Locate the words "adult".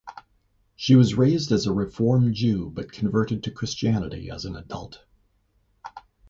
4.55-4.97